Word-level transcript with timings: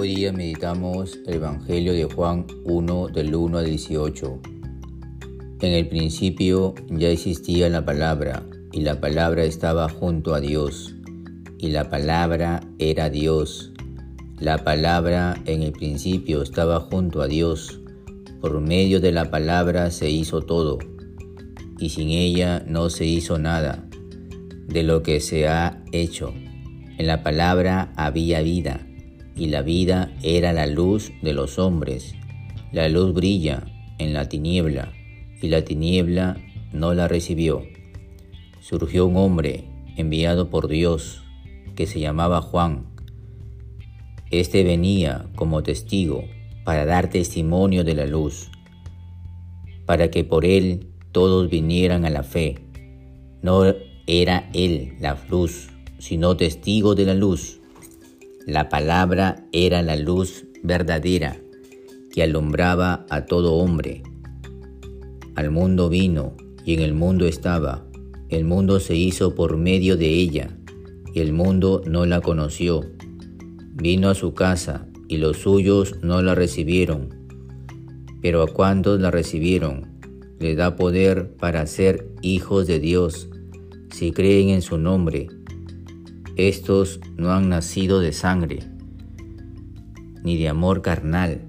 Hoy 0.00 0.14
día 0.14 0.32
meditamos 0.32 1.18
el 1.26 1.34
Evangelio 1.34 1.92
de 1.92 2.04
Juan 2.04 2.46
1 2.64 3.08
del 3.08 3.34
1 3.34 3.58
al 3.58 3.66
18. 3.66 4.40
En 5.60 5.72
el 5.74 5.88
principio 5.88 6.74
ya 6.88 7.10
existía 7.10 7.68
la 7.68 7.84
palabra 7.84 8.42
y 8.72 8.80
la 8.80 8.98
palabra 8.98 9.44
estaba 9.44 9.90
junto 9.90 10.32
a 10.34 10.40
Dios 10.40 10.94
y 11.58 11.68
la 11.68 11.90
palabra 11.90 12.62
era 12.78 13.10
Dios. 13.10 13.72
La 14.38 14.64
palabra 14.64 15.38
en 15.44 15.62
el 15.62 15.72
principio 15.72 16.40
estaba 16.40 16.80
junto 16.80 17.20
a 17.20 17.26
Dios. 17.26 17.78
Por 18.40 18.58
medio 18.62 19.02
de 19.02 19.12
la 19.12 19.30
palabra 19.30 19.90
se 19.90 20.08
hizo 20.08 20.40
todo 20.40 20.78
y 21.78 21.90
sin 21.90 22.08
ella 22.08 22.64
no 22.66 22.88
se 22.88 23.04
hizo 23.04 23.38
nada 23.38 23.86
de 24.66 24.82
lo 24.82 25.02
que 25.02 25.20
se 25.20 25.46
ha 25.46 25.84
hecho. 25.92 26.32
En 26.96 27.06
la 27.06 27.22
palabra 27.22 27.92
había 27.96 28.40
vida 28.40 28.86
y 29.36 29.46
la 29.46 29.62
vida 29.62 30.12
era 30.22 30.52
la 30.52 30.66
luz 30.66 31.12
de 31.22 31.32
los 31.32 31.58
hombres. 31.58 32.14
La 32.72 32.88
luz 32.88 33.14
brilla 33.14 33.64
en 33.98 34.12
la 34.12 34.28
tiniebla, 34.28 34.92
y 35.40 35.48
la 35.48 35.64
tiniebla 35.64 36.36
no 36.72 36.94
la 36.94 37.08
recibió. 37.08 37.62
Surgió 38.60 39.06
un 39.06 39.16
hombre 39.16 39.64
enviado 39.96 40.50
por 40.50 40.68
Dios, 40.68 41.22
que 41.74 41.86
se 41.86 42.00
llamaba 42.00 42.42
Juan. 42.42 42.86
Este 44.30 44.62
venía 44.64 45.26
como 45.34 45.62
testigo 45.62 46.24
para 46.64 46.84
dar 46.84 47.10
testimonio 47.10 47.84
de 47.84 47.94
la 47.94 48.06
luz, 48.06 48.50
para 49.86 50.10
que 50.10 50.24
por 50.24 50.44
él 50.44 50.86
todos 51.12 51.50
vinieran 51.50 52.04
a 52.04 52.10
la 52.10 52.22
fe. 52.22 52.58
No 53.42 53.62
era 54.06 54.50
él 54.52 54.94
la 55.00 55.18
luz, 55.28 55.70
sino 55.98 56.36
testigo 56.36 56.94
de 56.94 57.06
la 57.06 57.14
luz 57.14 57.59
la 58.46 58.68
palabra 58.70 59.46
era 59.52 59.82
la 59.82 59.96
luz 59.96 60.46
verdadera 60.62 61.40
que 62.10 62.22
alumbraba 62.22 63.04
a 63.10 63.26
todo 63.26 63.54
hombre. 63.54 64.02
Al 65.34 65.50
mundo 65.50 65.88
vino 65.88 66.36
y 66.64 66.74
en 66.74 66.80
el 66.80 66.94
mundo 66.94 67.26
estaba. 67.26 67.86
El 68.30 68.44
mundo 68.44 68.80
se 68.80 68.96
hizo 68.96 69.34
por 69.34 69.56
medio 69.56 69.96
de 69.96 70.08
ella 70.08 70.56
y 71.14 71.20
el 71.20 71.32
mundo 71.32 71.82
no 71.86 72.06
la 72.06 72.20
conoció. 72.20 72.90
Vino 73.74 74.08
a 74.08 74.14
su 74.14 74.32
casa 74.34 74.86
y 75.06 75.18
los 75.18 75.38
suyos 75.38 75.96
no 76.02 76.22
la 76.22 76.34
recibieron. 76.34 77.10
Pero 78.22 78.42
a 78.42 78.46
cuantos 78.46 79.00
la 79.00 79.10
recibieron, 79.10 80.00
le 80.38 80.54
da 80.54 80.76
poder 80.76 81.36
para 81.36 81.66
ser 81.66 82.08
hijos 82.22 82.66
de 82.66 82.80
Dios, 82.80 83.28
si 83.90 84.12
creen 84.12 84.48
en 84.50 84.62
su 84.62 84.78
nombre 84.78 85.28
estos 86.48 87.00
no 87.16 87.32
han 87.32 87.48
nacido 87.48 88.00
de 88.00 88.12
sangre, 88.12 88.60
ni 90.22 90.36
de 90.38 90.48
amor 90.48 90.82
carnal, 90.82 91.40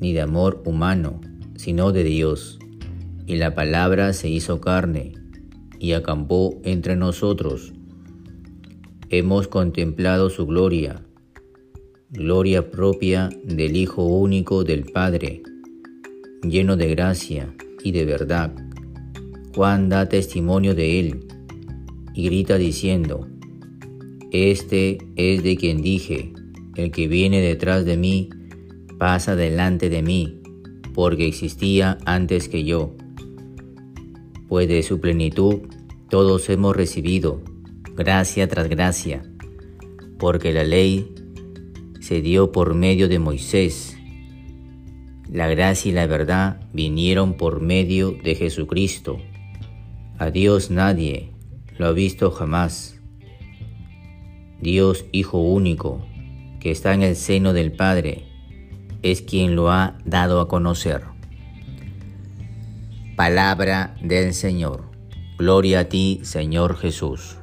ni 0.00 0.12
de 0.12 0.20
amor 0.20 0.62
humano, 0.64 1.20
sino 1.54 1.92
de 1.92 2.04
Dios. 2.04 2.58
Y 3.26 3.36
la 3.36 3.54
palabra 3.54 4.12
se 4.12 4.28
hizo 4.28 4.60
carne 4.60 5.14
y 5.78 5.92
acampó 5.92 6.60
entre 6.64 6.96
nosotros. 6.96 7.72
Hemos 9.08 9.48
contemplado 9.48 10.30
su 10.30 10.46
gloria, 10.46 11.02
gloria 12.10 12.70
propia 12.70 13.30
del 13.44 13.76
Hijo 13.76 14.04
único 14.04 14.64
del 14.64 14.84
Padre, 14.84 15.42
lleno 16.42 16.76
de 16.76 16.88
gracia 16.88 17.54
y 17.82 17.92
de 17.92 18.04
verdad. 18.04 18.52
Juan 19.54 19.88
da 19.88 20.08
testimonio 20.08 20.74
de 20.74 21.00
él 21.00 21.28
y 22.14 22.24
grita 22.24 22.58
diciendo, 22.58 23.28
este 24.32 24.98
es 25.16 25.42
de 25.42 25.56
quien 25.56 25.82
dije, 25.82 26.32
el 26.76 26.90
que 26.90 27.08
viene 27.08 27.40
detrás 27.40 27.84
de 27.84 27.96
mí 27.96 28.30
pasa 28.98 29.36
delante 29.36 29.88
de 29.88 30.02
mí, 30.02 30.40
porque 30.94 31.26
existía 31.26 31.98
antes 32.04 32.48
que 32.48 32.64
yo. 32.64 32.94
Pues 34.48 34.68
de 34.68 34.82
su 34.82 35.00
plenitud 35.00 35.60
todos 36.08 36.48
hemos 36.50 36.76
recibido, 36.76 37.42
gracia 37.96 38.48
tras 38.48 38.68
gracia, 38.68 39.22
porque 40.18 40.52
la 40.52 40.64
ley 40.64 41.12
se 42.00 42.20
dio 42.20 42.52
por 42.52 42.74
medio 42.74 43.08
de 43.08 43.18
Moisés. 43.18 43.96
La 45.30 45.48
gracia 45.48 45.90
y 45.90 45.94
la 45.94 46.06
verdad 46.06 46.60
vinieron 46.72 47.34
por 47.34 47.60
medio 47.60 48.12
de 48.12 48.36
Jesucristo. 48.36 49.18
A 50.18 50.30
Dios 50.30 50.70
nadie 50.70 51.32
lo 51.78 51.86
ha 51.86 51.92
visto 51.92 52.30
jamás. 52.30 52.95
Dios 54.66 55.04
Hijo 55.12 55.38
único, 55.38 56.04
que 56.58 56.72
está 56.72 56.92
en 56.92 57.02
el 57.02 57.14
seno 57.14 57.52
del 57.52 57.70
Padre, 57.70 58.24
es 59.02 59.22
quien 59.22 59.54
lo 59.54 59.70
ha 59.70 59.96
dado 60.04 60.40
a 60.40 60.48
conocer. 60.48 61.02
Palabra 63.14 63.94
del 64.02 64.34
Señor. 64.34 64.90
Gloria 65.38 65.78
a 65.78 65.84
ti, 65.84 66.18
Señor 66.24 66.76
Jesús. 66.76 67.36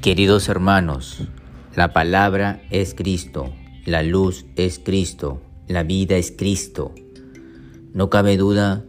Queridos 0.00 0.48
hermanos, 0.48 1.26
la 1.74 1.92
palabra 1.92 2.62
es 2.70 2.94
Cristo, 2.94 3.52
la 3.84 4.04
luz 4.04 4.46
es 4.54 4.78
Cristo, 4.78 5.42
la 5.66 5.82
vida 5.82 6.16
es 6.16 6.30
Cristo. 6.30 6.94
No 7.92 8.08
cabe 8.08 8.36
duda 8.36 8.84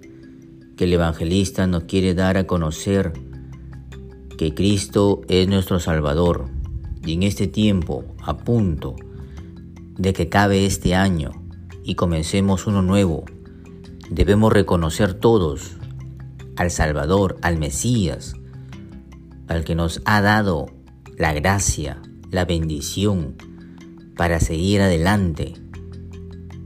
que 0.77 0.83
el 0.83 0.93
evangelista 0.93 1.65
nos 1.65 1.85
quiere 1.85 2.13
dar 2.13 2.37
a 2.37 2.45
conocer 2.45 3.13
que 4.37 4.53
Cristo 4.53 5.21
es 5.27 5.47
nuestro 5.47 5.79
Salvador, 5.79 6.58
y 7.05 7.13
en 7.13 7.23
este 7.23 7.47
tiempo, 7.47 8.05
a 8.21 8.37
punto 8.37 8.95
de 9.97 10.13
que 10.13 10.29
cabe 10.29 10.65
este 10.65 10.95
año 10.95 11.31
y 11.83 11.95
comencemos 11.95 12.67
uno 12.67 12.81
nuevo, 12.81 13.25
debemos 14.09 14.53
reconocer 14.53 15.13
todos 15.13 15.77
al 16.55 16.71
Salvador, 16.71 17.37
al 17.41 17.57
Mesías, 17.57 18.35
al 19.47 19.63
que 19.63 19.75
nos 19.75 20.01
ha 20.05 20.21
dado 20.21 20.67
la 21.17 21.33
gracia, 21.33 22.01
la 22.31 22.45
bendición 22.45 23.35
para 24.15 24.39
seguir 24.39 24.81
adelante 24.81 25.53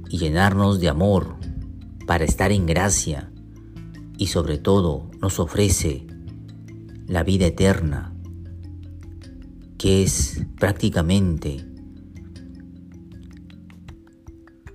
y 0.10 0.18
llenarnos 0.18 0.80
de 0.80 0.90
amor, 0.90 1.36
para 2.06 2.26
estar 2.26 2.52
en 2.52 2.66
gracia. 2.66 3.32
Y 4.18 4.28
sobre 4.28 4.58
todo 4.58 5.10
nos 5.22 5.40
ofrece 5.40 6.06
la 7.08 7.24
vida 7.24 7.48
eterna 7.48 8.13
que 9.84 10.02
es 10.02 10.40
prácticamente 10.58 11.66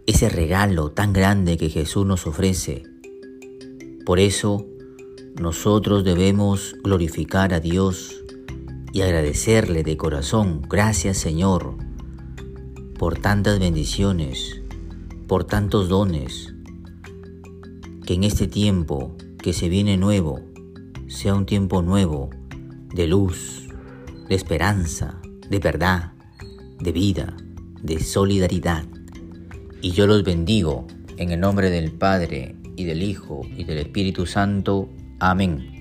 ese 0.06 0.28
regalo 0.28 0.90
tan 0.90 1.14
grande 1.14 1.56
que 1.56 1.70
Jesús 1.70 2.04
nos 2.04 2.26
ofrece. 2.26 2.82
Por 4.04 4.18
eso 4.18 4.66
nosotros 5.40 6.04
debemos 6.04 6.76
glorificar 6.84 7.54
a 7.54 7.60
Dios 7.60 8.22
y 8.92 9.00
agradecerle 9.00 9.82
de 9.82 9.96
corazón, 9.96 10.60
gracias 10.68 11.16
Señor, 11.16 11.78
por 12.98 13.18
tantas 13.18 13.58
bendiciones, 13.58 14.60
por 15.26 15.44
tantos 15.44 15.88
dones, 15.88 16.54
que 18.04 18.12
en 18.12 18.24
este 18.24 18.46
tiempo 18.46 19.16
que 19.38 19.54
se 19.54 19.70
viene 19.70 19.96
nuevo, 19.96 20.40
sea 21.06 21.34
un 21.34 21.46
tiempo 21.46 21.80
nuevo 21.80 22.28
de 22.94 23.06
luz, 23.06 23.67
de 24.28 24.34
esperanza, 24.34 25.20
de 25.48 25.58
verdad, 25.58 26.12
de 26.80 26.92
vida, 26.92 27.36
de 27.82 28.00
solidaridad. 28.00 28.84
Y 29.80 29.92
yo 29.92 30.06
los 30.06 30.22
bendigo 30.22 30.86
en 31.16 31.30
el 31.30 31.40
nombre 31.40 31.70
del 31.70 31.92
Padre 31.92 32.56
y 32.76 32.84
del 32.84 33.02
Hijo 33.02 33.40
y 33.56 33.64
del 33.64 33.78
Espíritu 33.78 34.26
Santo. 34.26 34.88
Amén. 35.18 35.77